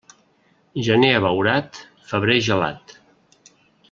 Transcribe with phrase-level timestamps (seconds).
[0.87, 1.81] Gener abeurat,
[2.13, 2.97] febrer gelat.